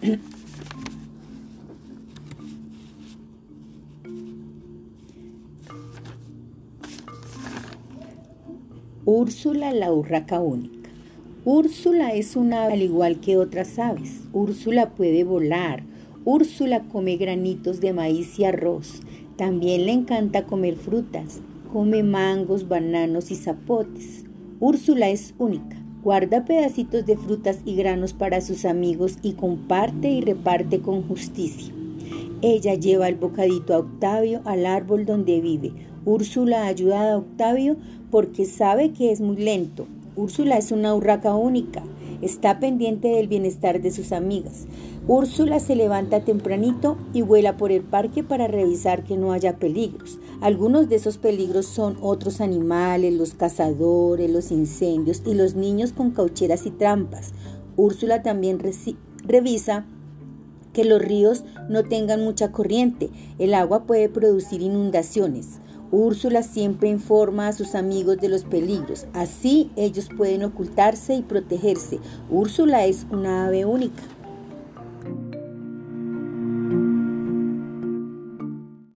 Úrsula 9.04 9.72
la 9.72 9.92
urraca 9.92 10.40
única. 10.40 10.88
Úrsula 11.44 12.14
es 12.14 12.36
una 12.36 12.64
ave 12.64 12.74
al 12.74 12.82
igual 12.82 13.20
que 13.20 13.36
otras 13.36 13.78
aves. 13.78 14.22
Úrsula 14.32 14.90
puede 14.90 15.24
volar. 15.24 15.82
Úrsula 16.24 16.84
come 16.84 17.16
granitos 17.16 17.80
de 17.80 17.92
maíz 17.92 18.38
y 18.38 18.44
arroz. 18.44 19.00
También 19.36 19.86
le 19.86 19.92
encanta 19.92 20.44
comer 20.44 20.76
frutas. 20.76 21.40
Come 21.72 22.02
mangos, 22.02 22.68
bananos 22.68 23.30
y 23.30 23.36
zapotes. 23.36 24.24
Úrsula 24.60 25.08
es 25.08 25.34
única. 25.38 25.79
Guarda 26.02 26.46
pedacitos 26.46 27.04
de 27.04 27.18
frutas 27.18 27.58
y 27.66 27.76
granos 27.76 28.14
para 28.14 28.40
sus 28.40 28.64
amigos 28.64 29.18
y 29.22 29.34
comparte 29.34 30.08
y 30.08 30.22
reparte 30.22 30.80
con 30.80 31.02
justicia. 31.02 31.74
Ella 32.40 32.74
lleva 32.74 33.06
el 33.06 33.16
bocadito 33.16 33.74
a 33.74 33.80
Octavio 33.80 34.40
al 34.46 34.64
árbol 34.64 35.04
donde 35.04 35.42
vive. 35.42 35.72
Úrsula 36.06 36.66
ayuda 36.66 37.12
a 37.12 37.18
Octavio 37.18 37.76
porque 38.10 38.46
sabe 38.46 38.92
que 38.92 39.12
es 39.12 39.20
muy 39.20 39.36
lento. 39.36 39.86
Úrsula 40.16 40.56
es 40.56 40.72
una 40.72 40.94
urraca 40.94 41.34
única. 41.34 41.82
Está 42.22 42.60
pendiente 42.60 43.08
del 43.08 43.28
bienestar 43.28 43.80
de 43.80 43.90
sus 43.90 44.12
amigas. 44.12 44.66
Úrsula 45.08 45.58
se 45.58 45.74
levanta 45.74 46.24
tempranito 46.24 46.98
y 47.14 47.22
vuela 47.22 47.56
por 47.56 47.72
el 47.72 47.82
parque 47.82 48.22
para 48.22 48.46
revisar 48.46 49.04
que 49.04 49.16
no 49.16 49.32
haya 49.32 49.56
peligros. 49.56 50.18
Algunos 50.40 50.88
de 50.88 50.96
esos 50.96 51.18
peligros 51.18 51.66
son 51.66 51.96
otros 52.00 52.40
animales, 52.40 53.14
los 53.14 53.34
cazadores, 53.34 54.30
los 54.30 54.50
incendios 54.50 55.22
y 55.24 55.34
los 55.34 55.54
niños 55.54 55.92
con 55.92 56.10
caucheras 56.10 56.66
y 56.66 56.70
trampas. 56.70 57.32
Úrsula 57.76 58.22
también 58.22 58.58
revisa 59.26 59.86
que 60.72 60.84
los 60.84 61.00
ríos 61.00 61.44
no 61.68 61.84
tengan 61.84 62.22
mucha 62.22 62.52
corriente. 62.52 63.10
El 63.38 63.54
agua 63.54 63.84
puede 63.84 64.08
producir 64.08 64.62
inundaciones. 64.62 65.60
Úrsula 65.92 66.42
siempre 66.42 66.88
informa 66.88 67.48
a 67.48 67.52
sus 67.52 67.74
amigos 67.74 68.18
de 68.18 68.28
los 68.28 68.44
peligros. 68.44 69.06
Así 69.12 69.70
ellos 69.76 70.08
pueden 70.16 70.44
ocultarse 70.44 71.14
y 71.14 71.22
protegerse. 71.22 71.98
Úrsula 72.30 72.86
es 72.86 73.06
una 73.10 73.46
ave 73.46 73.64
única. 73.64 74.02